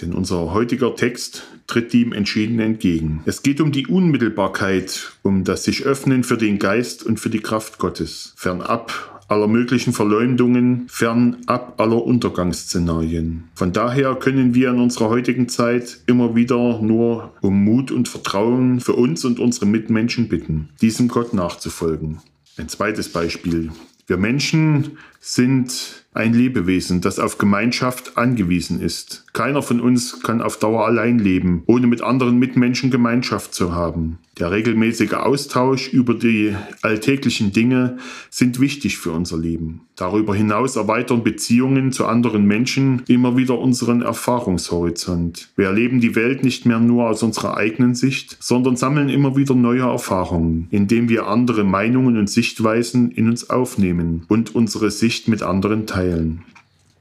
Denn 0.00 0.12
unser 0.12 0.52
heutiger 0.52 0.94
Text 0.94 1.44
tritt 1.66 1.92
ihm 1.92 2.12
entschieden 2.12 2.60
entgegen. 2.60 3.22
Es 3.24 3.42
geht 3.42 3.60
um 3.60 3.72
die 3.72 3.86
Unmittelbarkeit, 3.86 5.12
um 5.22 5.44
das 5.44 5.64
sich 5.64 5.84
öffnen 5.84 6.24
für 6.24 6.36
den 6.36 6.58
Geist 6.58 7.04
und 7.04 7.18
für 7.18 7.30
die 7.30 7.40
Kraft 7.40 7.78
Gottes, 7.78 8.32
fernab 8.36 9.18
aller 9.28 9.46
möglichen 9.46 9.92
Verleumdungen, 9.92 10.86
fernab 10.88 11.78
aller 11.78 12.02
Untergangsszenarien. 12.02 13.44
Von 13.54 13.72
daher 13.72 14.14
können 14.14 14.54
wir 14.54 14.70
in 14.70 14.80
unserer 14.80 15.10
heutigen 15.10 15.48
Zeit 15.48 16.00
immer 16.06 16.34
wieder 16.34 16.80
nur 16.80 17.34
um 17.42 17.62
Mut 17.62 17.90
und 17.90 18.08
Vertrauen 18.08 18.80
für 18.80 18.94
uns 18.94 19.24
und 19.24 19.38
unsere 19.38 19.66
Mitmenschen 19.66 20.28
bitten, 20.28 20.70
diesem 20.80 21.08
Gott 21.08 21.34
nachzufolgen. 21.34 22.20
Ein 22.56 22.68
zweites 22.68 23.10
Beispiel. 23.10 23.70
Wir 24.06 24.16
Menschen 24.16 24.96
sind 25.20 25.97
ein 26.14 26.32
Lebewesen, 26.34 27.00
das 27.00 27.18
auf 27.18 27.38
Gemeinschaft 27.38 28.16
angewiesen 28.16 28.80
ist. 28.80 29.26
Keiner 29.32 29.62
von 29.62 29.80
uns 29.80 30.22
kann 30.22 30.42
auf 30.42 30.58
Dauer 30.58 30.86
allein 30.86 31.18
leben, 31.18 31.62
ohne 31.66 31.86
mit 31.86 32.02
anderen 32.02 32.38
Mitmenschen 32.38 32.90
Gemeinschaft 32.90 33.54
zu 33.54 33.74
haben. 33.74 34.18
Der 34.38 34.50
regelmäßige 34.50 35.14
Austausch 35.14 35.88
über 35.88 36.14
die 36.14 36.56
alltäglichen 36.82 37.52
Dinge 37.52 37.98
sind 38.30 38.60
wichtig 38.60 38.98
für 38.98 39.12
unser 39.12 39.38
Leben. 39.38 39.87
Darüber 39.98 40.32
hinaus 40.32 40.76
erweitern 40.76 41.24
Beziehungen 41.24 41.90
zu 41.90 42.06
anderen 42.06 42.44
Menschen 42.44 43.02
immer 43.08 43.36
wieder 43.36 43.58
unseren 43.58 44.00
Erfahrungshorizont. 44.00 45.48
Wir 45.56 45.66
erleben 45.66 46.00
die 46.00 46.14
Welt 46.14 46.44
nicht 46.44 46.66
mehr 46.66 46.78
nur 46.78 47.10
aus 47.10 47.24
unserer 47.24 47.56
eigenen 47.56 47.96
Sicht, 47.96 48.36
sondern 48.38 48.76
sammeln 48.76 49.08
immer 49.08 49.36
wieder 49.36 49.56
neue 49.56 49.82
Erfahrungen, 49.82 50.68
indem 50.70 51.08
wir 51.08 51.26
andere 51.26 51.64
Meinungen 51.64 52.16
und 52.16 52.30
Sichtweisen 52.30 53.10
in 53.10 53.28
uns 53.28 53.50
aufnehmen 53.50 54.24
und 54.28 54.54
unsere 54.54 54.92
Sicht 54.92 55.26
mit 55.26 55.42
anderen 55.42 55.86
teilen. 55.86 56.44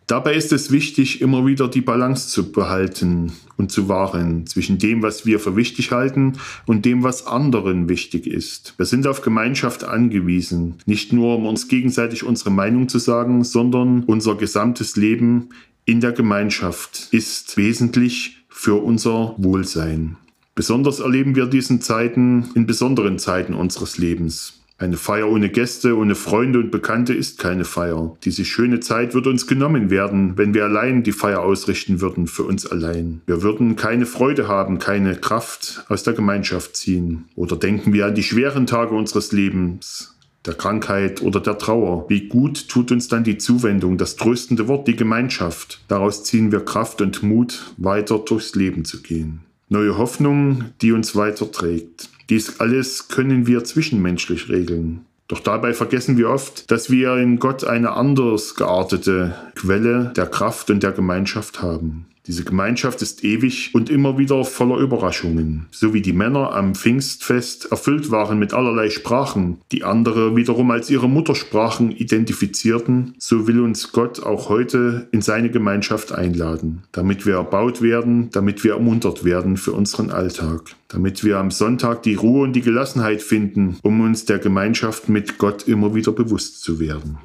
Dabei 0.07 0.35
ist 0.35 0.53
es 0.53 0.71
wichtig, 0.71 1.19
immer 1.19 1.45
wieder 1.45 1.67
die 1.67 1.81
Balance 1.81 2.29
zu 2.29 2.53
behalten 2.53 3.33
und 3.57 3.73
zu 3.73 3.89
wahren 3.89 4.47
zwischen 4.47 4.77
dem, 4.77 5.03
was 5.03 5.25
wir 5.25 5.37
für 5.37 5.57
wichtig 5.57 5.91
halten 5.91 6.37
und 6.65 6.85
dem, 6.85 7.03
was 7.03 7.27
anderen 7.27 7.89
wichtig 7.89 8.25
ist. 8.25 8.73
Wir 8.77 8.85
sind 8.85 9.05
auf 9.05 9.21
Gemeinschaft 9.21 9.83
angewiesen, 9.83 10.75
nicht 10.85 11.11
nur 11.11 11.35
um 11.35 11.45
uns 11.45 11.67
gegenseitig 11.67 12.23
unsere 12.23 12.51
Meinung 12.51 12.87
zu 12.87 12.99
sagen, 12.99 13.43
sondern 13.43 14.05
unser 14.05 14.35
gesamtes 14.35 14.95
Leben 14.95 15.49
in 15.83 15.99
der 15.99 16.13
Gemeinschaft 16.13 17.09
ist 17.11 17.57
wesentlich 17.57 18.45
für 18.47 18.81
unser 18.81 19.35
Wohlsein. 19.37 20.15
Besonders 20.55 21.01
erleben 21.01 21.35
wir 21.35 21.47
diesen 21.47 21.81
Zeiten 21.81 22.49
in 22.55 22.65
besonderen 22.65 23.19
Zeiten 23.19 23.53
unseres 23.53 23.97
Lebens. 23.97 24.57
Eine 24.79 24.97
Feier 24.97 25.27
ohne 25.27 25.49
Gäste, 25.49 25.97
ohne 25.97 26.13
Freunde 26.13 26.59
und 26.59 26.69
Bekannte 26.69 27.15
ist 27.15 27.39
keine 27.39 27.65
Feier. 27.65 28.15
Diese 28.23 28.45
schöne 28.45 28.79
Zeit 28.79 29.15
würde 29.15 29.31
uns 29.31 29.47
genommen 29.47 29.89
werden, 29.89 30.37
wenn 30.37 30.53
wir 30.53 30.65
allein 30.65 31.01
die 31.01 31.13
Feier 31.13 31.41
ausrichten 31.41 31.99
würden, 31.99 32.27
für 32.27 32.43
uns 32.43 32.67
allein. 32.67 33.21
Wir 33.25 33.41
würden 33.41 33.75
keine 33.75 34.05
Freude 34.05 34.47
haben, 34.47 34.77
keine 34.77 35.15
Kraft 35.15 35.83
aus 35.89 36.03
der 36.03 36.13
Gemeinschaft 36.13 36.75
ziehen. 36.75 37.25
Oder 37.35 37.55
denken 37.55 37.91
wir 37.91 38.05
an 38.05 38.13
die 38.13 38.21
schweren 38.21 38.67
Tage 38.67 38.93
unseres 38.93 39.31
Lebens, 39.31 40.15
der 40.45 40.53
Krankheit 40.53 41.23
oder 41.23 41.39
der 41.39 41.57
Trauer. 41.57 42.07
Wie 42.07 42.27
gut 42.27 42.69
tut 42.69 42.91
uns 42.91 43.07
dann 43.07 43.23
die 43.23 43.39
Zuwendung, 43.39 43.97
das 43.97 44.15
tröstende 44.15 44.67
Wort, 44.67 44.87
die 44.87 44.95
Gemeinschaft. 44.95 45.81
Daraus 45.87 46.23
ziehen 46.23 46.51
wir 46.51 46.59
Kraft 46.59 47.01
und 47.01 47.23
Mut, 47.23 47.73
weiter 47.77 48.19
durchs 48.19 48.53
Leben 48.53 48.85
zu 48.85 49.01
gehen. 49.01 49.41
Neue 49.69 49.97
Hoffnung, 49.97 50.65
die 50.81 50.91
uns 50.91 51.15
weiterträgt. 51.15 52.09
Dies 52.29 52.59
alles 52.59 53.07
können 53.07 53.47
wir 53.47 53.63
zwischenmenschlich 53.63 54.49
regeln. 54.49 55.05
Doch 55.27 55.39
dabei 55.39 55.73
vergessen 55.73 56.17
wir 56.17 56.29
oft, 56.29 56.69
dass 56.71 56.89
wir 56.89 57.17
in 57.17 57.39
Gott 57.39 57.65
eine 57.65 57.91
anders 57.91 58.55
geartete 58.55 59.35
Quelle 59.55 60.13
der 60.15 60.25
Kraft 60.25 60.69
und 60.69 60.83
der 60.83 60.93
Gemeinschaft 60.93 61.61
haben. 61.61 62.05
Diese 62.27 62.43
Gemeinschaft 62.43 63.01
ist 63.01 63.23
ewig 63.23 63.71
und 63.73 63.89
immer 63.89 64.17
wieder 64.17 64.43
voller 64.43 64.77
Überraschungen. 64.79 65.67
So 65.71 65.93
wie 65.93 66.01
die 66.01 66.11
Männer 66.11 66.53
am 66.53 66.75
Pfingstfest 66.75 67.71
erfüllt 67.71 68.11
waren 68.11 68.37
mit 68.37 68.53
allerlei 68.53 68.89
Sprachen, 68.89 69.61
die 69.71 69.85
andere 69.85 70.35
wiederum 70.35 70.69
als 70.71 70.89
ihre 70.89 71.07
Muttersprachen 71.07 71.89
identifizierten, 71.91 73.15
so 73.17 73.47
will 73.47 73.61
uns 73.61 73.93
Gott 73.93 74.21
auch 74.21 74.49
heute 74.49 75.07
in 75.13 75.21
seine 75.21 75.49
Gemeinschaft 75.49 76.11
einladen, 76.11 76.83
damit 76.91 77.25
wir 77.25 77.35
erbaut 77.35 77.81
werden, 77.81 78.29
damit 78.31 78.65
wir 78.65 78.73
ermuntert 78.73 79.23
werden 79.23 79.55
für 79.55 79.71
unseren 79.71 80.11
Alltag, 80.11 80.75
damit 80.89 81.23
wir 81.23 81.37
am 81.37 81.49
Sonntag 81.49 82.03
die 82.03 82.15
Ruhe 82.15 82.43
und 82.43 82.53
die 82.53 82.61
Gelassenheit 82.61 83.21
finden, 83.21 83.77
um 83.83 84.01
uns 84.01 84.25
der 84.25 84.39
Gemeinschaft 84.39 85.07
mit 85.07 85.37
Gott 85.37 85.65
immer 85.67 85.95
wieder 85.95 86.11
bewusst 86.11 86.61
zu 86.61 86.81
werden. 86.81 87.17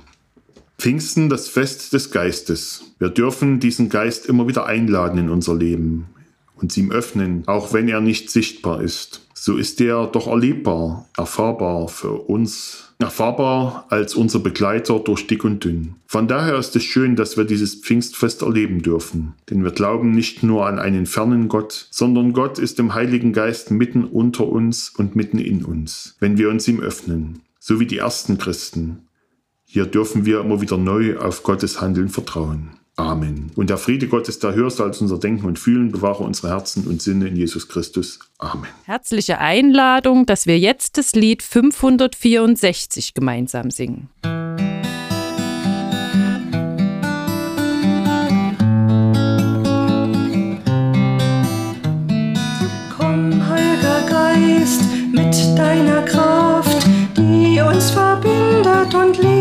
Pfingsten 0.83 1.29
das 1.29 1.47
Fest 1.47 1.93
des 1.93 2.11
Geistes. 2.11 2.93
Wir 2.99 3.09
dürfen 3.09 3.61
diesen 3.61 3.89
Geist 3.89 4.27
immer 4.27 4.49
wieder 4.49 4.67
einladen 4.67 5.17
in 5.17 5.31
unser 5.31 5.55
Leben, 5.55 6.07
uns 6.57 6.77
ihm 6.77 6.91
öffnen, 6.91 7.45
auch 7.47 7.73
wenn 7.73 7.89
er 7.89 8.01
nicht 8.01 8.31
sichtbar 8.31 8.83
ist. 8.83 9.25
So 9.33 9.59
ist 9.59 9.81
er 9.81 10.09
doch 10.09 10.27
erlebbar, 10.27 11.09
erfahrbar 11.17 11.87
für 11.87 12.11
uns, 12.29 12.95
erfahrbar 12.99 13.87
als 13.91 14.17
unser 14.17 14.41
Begleiter 14.41 14.99
durch 14.99 15.29
dick 15.29 15.45
und 15.45 15.63
dünn. 15.63 15.95
Von 16.09 16.27
daher 16.27 16.57
ist 16.57 16.75
es 16.75 16.83
schön, 16.83 17.15
dass 17.15 17.37
wir 17.37 17.45
dieses 17.45 17.77
Pfingstfest 17.77 18.43
erleben 18.43 18.83
dürfen, 18.83 19.35
denn 19.51 19.63
wir 19.63 19.71
glauben 19.71 20.11
nicht 20.11 20.43
nur 20.43 20.67
an 20.67 20.81
einen 20.81 21.07
fernen 21.07 21.47
Gott, 21.47 21.87
sondern 21.93 22.33
Gott 22.33 22.59
ist 22.59 22.81
im 22.81 22.93
Heiligen 22.93 23.33
Geist 23.33 23.71
mitten 23.71 24.03
unter 24.03 24.49
uns 24.49 24.89
und 24.89 25.15
mitten 25.15 25.39
in 25.39 25.65
uns, 25.65 26.17
wenn 26.19 26.39
wir 26.39 26.51
uns 26.51 26.67
ihm 26.67 26.81
öffnen, 26.81 27.39
so 27.61 27.79
wie 27.79 27.87
die 27.87 27.99
ersten 27.99 28.37
Christen. 28.37 29.07
Hier 29.73 29.87
dürfen 29.87 30.27
wir 30.27 30.41
immer 30.41 30.61
wieder 30.61 30.77
neu 30.77 31.17
auf 31.17 31.45
Gottes 31.45 31.81
Handeln 31.81 32.11
vertrauen. 32.11 32.73
Amen. 32.97 33.51
Und 33.57 33.71
der 33.71 33.79
Friede 33.79 34.07
Gottes, 34.07 34.39
der 34.39 34.55
höher 34.55 34.71
als 34.81 35.01
unser 35.01 35.17
Denken 35.17 35.47
und 35.47 35.59
Fühlen, 35.59 35.91
bewahre 35.91 36.25
unsere 36.25 36.51
Herzen 36.51 36.87
und 36.87 37.01
Sinne 37.01 37.29
in 37.29 37.37
Jesus 37.37 37.69
Christus. 37.69 38.19
Amen. 38.37 38.67
Herzliche 38.85 39.39
Einladung, 39.39 40.27
dass 40.27 40.47
wir 40.47 40.59
jetzt 40.59 40.99
das 40.99 41.15
Lied 41.15 41.43
564 41.43 43.15
gemeinsam 43.15 43.71
singen. 43.71 44.11
Komm, 52.95 53.49
Heiliger 53.49 54.03
Geist, 54.07 54.83
mit 55.13 55.35
deiner 55.59 56.03
Kraft, 56.03 56.87
die 57.17 57.59
uns 57.63 57.91
verbindet 57.91 58.95
und 58.95 59.17
Leben 59.17 59.32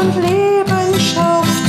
und 0.00 0.14
Leben 0.16 1.00
schafft. 1.00 1.64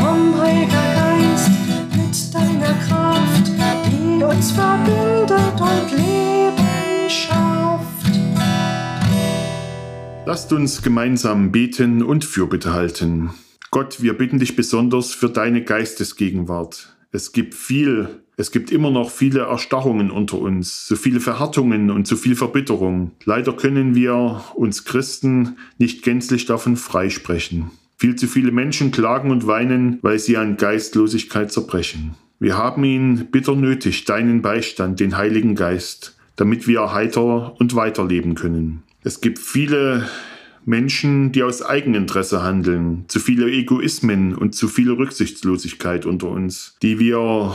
Komm, 0.00 0.38
Heiliger 0.40 0.86
Geist, 0.94 1.50
mit 1.96 2.34
deiner 2.34 2.74
Kraft, 2.86 3.50
die 3.86 4.22
uns 4.22 4.52
verbindet 4.52 5.60
und 5.60 5.92
Leben 5.96 7.08
schafft. 7.08 8.18
Lasst 10.26 10.52
uns 10.52 10.82
gemeinsam 10.82 11.52
beten 11.52 12.02
und 12.02 12.24
Fürbitte 12.24 12.72
halten. 12.72 13.30
Gott, 13.70 14.02
wir 14.02 14.16
bitten 14.16 14.38
dich 14.38 14.56
besonders 14.56 15.12
für 15.12 15.28
deine 15.28 15.62
Geistesgegenwart. 15.62 16.94
Es 17.12 17.32
gibt 17.32 17.54
viel, 17.54 18.22
es 18.40 18.52
gibt 18.52 18.72
immer 18.72 18.90
noch 18.90 19.10
viele 19.10 19.40
Erstarrungen 19.40 20.10
unter 20.10 20.38
uns, 20.38 20.86
so 20.86 20.96
viele 20.96 21.20
Verhärtungen 21.20 21.90
und 21.90 22.06
so 22.06 22.16
viel 22.16 22.34
Verbitterung. 22.34 23.10
Leider 23.26 23.52
können 23.52 23.94
wir 23.94 24.42
uns 24.54 24.86
Christen 24.86 25.58
nicht 25.76 26.02
gänzlich 26.02 26.46
davon 26.46 26.78
freisprechen. 26.78 27.70
Viel 27.98 28.16
zu 28.16 28.26
viele 28.26 28.50
Menschen 28.50 28.92
klagen 28.92 29.30
und 29.30 29.46
weinen, 29.46 29.98
weil 30.00 30.18
sie 30.18 30.38
an 30.38 30.56
Geistlosigkeit 30.56 31.52
zerbrechen. 31.52 32.14
Wir 32.38 32.56
haben 32.56 32.82
ihn 32.82 33.28
bitter 33.30 33.54
nötig, 33.54 34.06
deinen 34.06 34.40
Beistand, 34.40 35.00
den 35.00 35.18
Heiligen 35.18 35.54
Geist, 35.54 36.16
damit 36.36 36.66
wir 36.66 36.94
heiter 36.94 37.60
und 37.60 37.74
weiterleben 37.74 38.36
können. 38.36 38.84
Es 39.02 39.20
gibt 39.20 39.38
viele 39.38 40.08
Menschen, 40.64 41.32
die 41.32 41.42
aus 41.42 41.62
Eigeninteresse 41.62 42.42
handeln, 42.42 43.04
zu 43.08 43.20
viele 43.20 43.50
Egoismen 43.50 44.34
und 44.34 44.54
zu 44.54 44.66
viele 44.66 44.92
Rücksichtslosigkeit 44.92 46.06
unter 46.06 46.30
uns, 46.30 46.76
die 46.80 46.98
wir 46.98 47.54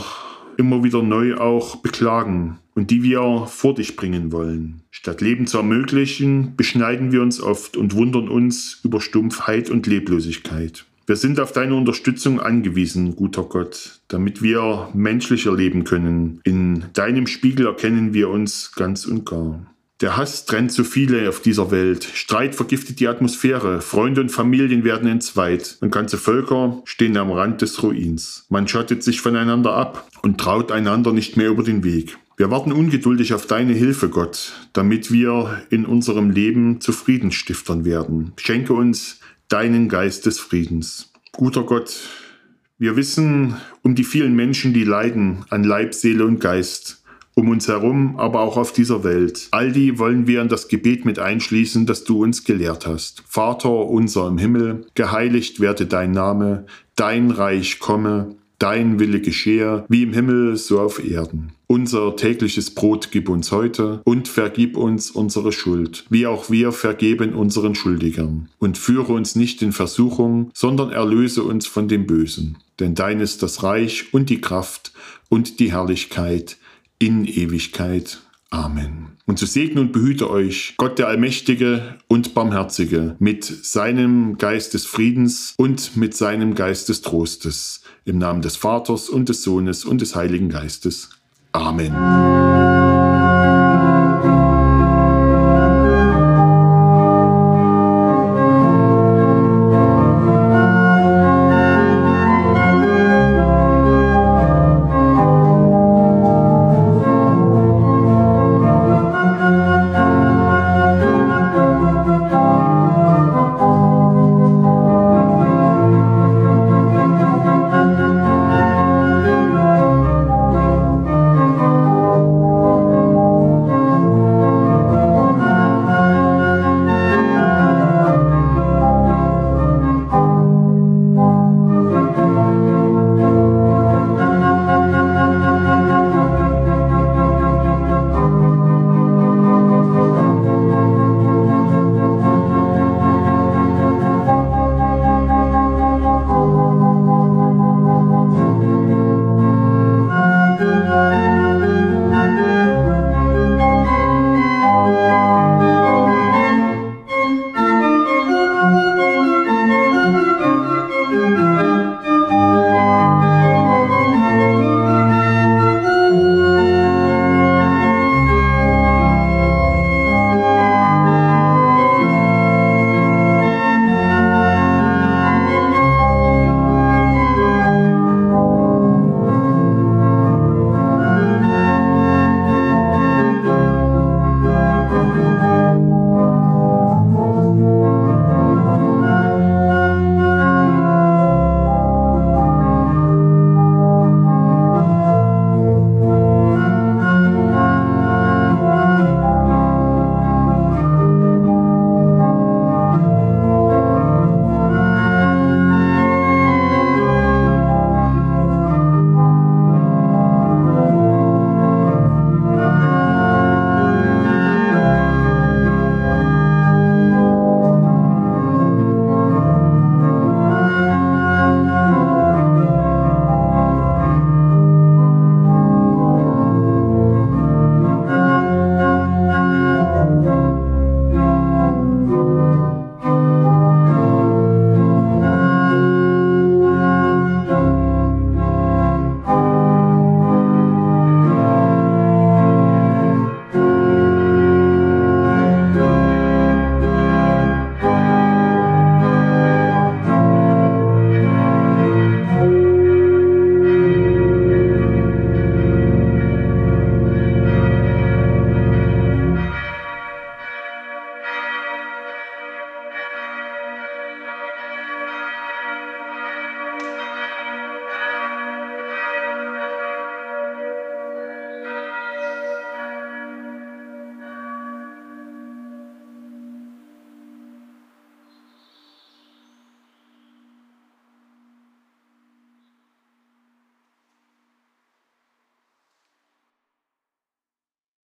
immer 0.56 0.84
wieder 0.84 1.02
neu 1.02 1.36
auch 1.36 1.76
beklagen 1.76 2.58
und 2.74 2.90
die 2.90 3.02
wir 3.02 3.46
vor 3.46 3.74
dich 3.74 3.96
bringen 3.96 4.32
wollen. 4.32 4.82
Statt 4.90 5.20
Leben 5.20 5.46
zu 5.46 5.58
ermöglichen, 5.58 6.56
beschneiden 6.56 7.12
wir 7.12 7.22
uns 7.22 7.40
oft 7.40 7.76
und 7.76 7.94
wundern 7.94 8.28
uns 8.28 8.80
über 8.82 9.00
Stumpfheit 9.00 9.70
und 9.70 9.86
Leblosigkeit. 9.86 10.84
Wir 11.06 11.16
sind 11.16 11.38
auf 11.38 11.52
deine 11.52 11.76
Unterstützung 11.76 12.40
angewiesen, 12.40 13.14
guter 13.14 13.44
Gott, 13.44 14.00
damit 14.08 14.42
wir 14.42 14.88
menschlicher 14.92 15.54
leben 15.54 15.84
können. 15.84 16.40
In 16.42 16.86
deinem 16.94 17.28
Spiegel 17.28 17.66
erkennen 17.66 18.12
wir 18.12 18.28
uns 18.28 18.72
ganz 18.74 19.06
und 19.06 19.24
gar. 19.24 19.64
Der 20.02 20.18
Hass 20.18 20.44
trennt 20.44 20.72
so 20.72 20.84
viele 20.84 21.26
auf 21.26 21.40
dieser 21.40 21.70
Welt. 21.70 22.04
Streit 22.04 22.54
vergiftet 22.54 23.00
die 23.00 23.08
Atmosphäre. 23.08 23.80
Freunde 23.80 24.20
und 24.20 24.28
Familien 24.28 24.84
werden 24.84 25.08
entzweit. 25.08 25.78
Und 25.80 25.90
ganze 25.90 26.18
Völker 26.18 26.82
stehen 26.84 27.16
am 27.16 27.30
Rand 27.30 27.62
des 27.62 27.82
Ruins. 27.82 28.44
Man 28.50 28.68
schottet 28.68 29.02
sich 29.02 29.22
voneinander 29.22 29.72
ab 29.72 30.06
und 30.20 30.38
traut 30.38 30.70
einander 30.70 31.14
nicht 31.14 31.38
mehr 31.38 31.48
über 31.48 31.62
den 31.62 31.82
Weg. 31.82 32.18
Wir 32.36 32.50
warten 32.50 32.72
ungeduldig 32.72 33.32
auf 33.32 33.46
deine 33.46 33.72
Hilfe, 33.72 34.10
Gott, 34.10 34.52
damit 34.74 35.10
wir 35.10 35.62
in 35.70 35.86
unserem 35.86 36.28
Leben 36.28 36.82
zu 36.82 36.92
Friedensstiftern 36.92 37.86
werden. 37.86 38.32
Schenke 38.36 38.74
uns 38.74 39.20
deinen 39.48 39.88
Geist 39.88 40.26
des 40.26 40.38
Friedens. 40.38 41.10
Guter 41.32 41.62
Gott, 41.62 42.10
wir 42.76 42.96
wissen 42.96 43.56
um 43.80 43.94
die 43.94 44.04
vielen 44.04 44.36
Menschen, 44.36 44.74
die 44.74 44.84
leiden 44.84 45.46
an 45.48 45.64
Leib, 45.64 45.94
Seele 45.94 46.26
und 46.26 46.38
Geist 46.38 47.02
um 47.36 47.50
uns 47.50 47.68
herum, 47.68 48.16
aber 48.16 48.40
auch 48.40 48.56
auf 48.56 48.72
dieser 48.72 49.04
Welt. 49.04 49.48
All 49.50 49.70
die 49.70 49.98
wollen 49.98 50.26
wir 50.26 50.40
in 50.40 50.48
das 50.48 50.68
Gebet 50.68 51.04
mit 51.04 51.18
einschließen, 51.18 51.84
das 51.84 52.04
du 52.04 52.22
uns 52.22 52.44
gelehrt 52.44 52.86
hast. 52.86 53.22
Vater 53.28 53.70
unser 53.70 54.26
im 54.26 54.38
Himmel, 54.38 54.86
geheiligt 54.94 55.60
werde 55.60 55.84
dein 55.84 56.12
Name, 56.12 56.64
dein 56.96 57.30
Reich 57.30 57.78
komme, 57.78 58.36
dein 58.58 58.98
Wille 58.98 59.20
geschehe, 59.20 59.84
wie 59.88 60.02
im 60.02 60.14
Himmel 60.14 60.56
so 60.56 60.80
auf 60.80 61.04
Erden. 61.04 61.52
Unser 61.66 62.16
tägliches 62.16 62.70
Brot 62.70 63.10
gib 63.10 63.28
uns 63.28 63.52
heute 63.52 64.00
und 64.04 64.28
vergib 64.28 64.78
uns 64.78 65.10
unsere 65.10 65.52
Schuld, 65.52 66.06
wie 66.08 66.26
auch 66.26 66.48
wir 66.48 66.72
vergeben 66.72 67.34
unseren 67.34 67.74
Schuldigern. 67.74 68.48
Und 68.58 68.78
führe 68.78 69.12
uns 69.12 69.36
nicht 69.36 69.60
in 69.60 69.72
Versuchung, 69.72 70.50
sondern 70.54 70.90
erlöse 70.90 71.42
uns 71.42 71.66
von 71.66 71.86
dem 71.86 72.06
Bösen. 72.06 72.56
Denn 72.80 72.94
dein 72.94 73.20
ist 73.20 73.42
das 73.42 73.62
Reich 73.62 74.14
und 74.14 74.30
die 74.30 74.40
Kraft 74.40 74.92
und 75.28 75.60
die 75.60 75.72
Herrlichkeit 75.72 76.56
in 76.98 77.24
Ewigkeit. 77.24 78.20
Amen. 78.50 79.16
Und 79.26 79.40
so 79.40 79.46
segne 79.46 79.80
und 79.80 79.92
behüte 79.92 80.30
euch 80.30 80.74
Gott 80.76 80.98
der 80.98 81.08
Allmächtige 81.08 81.96
und 82.06 82.32
Barmherzige 82.32 83.16
mit 83.18 83.44
seinem 83.44 84.38
Geist 84.38 84.74
des 84.74 84.86
Friedens 84.86 85.54
und 85.56 85.96
mit 85.96 86.14
seinem 86.14 86.54
Geist 86.54 86.88
des 86.88 87.02
Trostes. 87.02 87.82
Im 88.04 88.18
Namen 88.18 88.40
des 88.40 88.56
Vaters 88.56 89.08
und 89.08 89.28
des 89.28 89.42
Sohnes 89.42 89.84
und 89.84 90.00
des 90.00 90.14
Heiligen 90.14 90.48
Geistes. 90.48 91.10
Amen. 91.52 92.55